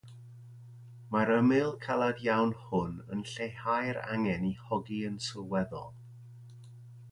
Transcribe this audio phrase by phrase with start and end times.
[1.15, 5.89] Mae'r ymyl caled iawn hwn yn lleihau'r angen i hogi yn sylweddol.